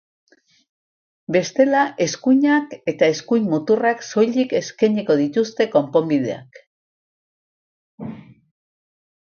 [1.35, 6.61] Bestela eskuinak, eta eskuin muturrak soilik eskainiko dituzte konponbideak.